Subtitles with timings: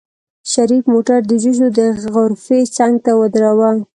[0.51, 1.79] شريف موټر د جوسو د
[2.13, 3.71] غرفې څنګ ته ودروه.